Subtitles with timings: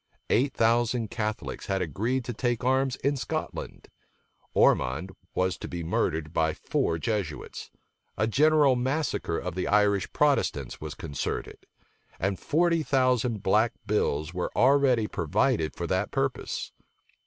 [0.31, 3.87] Eight thousand Catholics had agreed to take arms in Scotland.
[4.55, 7.69] Ormond was to be murdered by four Jesuits;
[8.17, 11.67] a general massacre of the Irish Protestants was concerted;
[12.19, 16.71] and forty thousand black bills were already provided for that purpose.